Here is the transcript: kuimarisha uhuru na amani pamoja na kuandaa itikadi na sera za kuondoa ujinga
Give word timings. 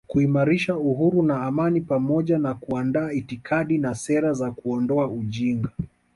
kuimarisha 0.07 0.77
uhuru 0.77 1.23
na 1.23 1.41
amani 1.43 1.81
pamoja 1.81 2.37
na 2.37 2.53
kuandaa 2.53 3.11
itikadi 3.11 3.77
na 3.77 3.95
sera 3.95 4.33
za 4.33 4.51
kuondoa 4.51 5.07
ujinga 5.07 5.69